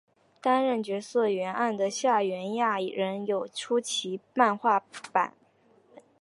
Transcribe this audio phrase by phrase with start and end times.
[0.41, 5.31] 担任角色原案的夏元雅人有出其漫画版本。